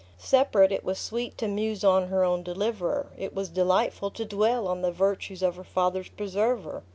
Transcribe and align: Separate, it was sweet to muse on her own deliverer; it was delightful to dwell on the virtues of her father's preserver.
Separate, 0.17 0.71
it 0.71 0.83
was 0.83 0.97
sweet 0.97 1.37
to 1.37 1.47
muse 1.47 1.83
on 1.83 2.07
her 2.07 2.23
own 2.23 2.41
deliverer; 2.41 3.11
it 3.19 3.35
was 3.35 3.49
delightful 3.49 4.09
to 4.09 4.25
dwell 4.25 4.67
on 4.67 4.81
the 4.81 4.91
virtues 4.91 5.43
of 5.43 5.57
her 5.57 5.63
father's 5.63 6.09
preserver. 6.09 6.81